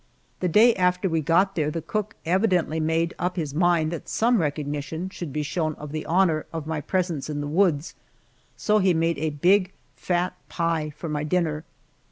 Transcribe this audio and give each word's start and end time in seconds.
The 0.39 0.47
day 0.49 0.73
after 0.77 1.07
we 1.07 1.21
got 1.21 1.53
there 1.53 1.69
the 1.69 1.79
cook 1.79 2.15
evidently 2.25 2.79
made 2.79 3.13
up 3.19 3.35
his 3.35 3.53
mind 3.53 3.91
that 3.91 4.09
some 4.09 4.39
recognition 4.41 5.09
should 5.09 5.31
be 5.31 5.43
shown 5.43 5.75
of 5.75 5.91
the 5.91 6.07
honor 6.07 6.47
of 6.51 6.65
my 6.65 6.81
presence 6.81 7.29
in 7.29 7.39
the 7.39 7.45
woods, 7.45 7.93
so 8.57 8.79
he 8.79 8.95
made 8.95 9.19
a 9.19 9.29
big 9.29 9.71
fat 9.95 10.33
pie 10.49 10.89
for 10.89 11.07
my 11.07 11.23
dinner. 11.23 11.65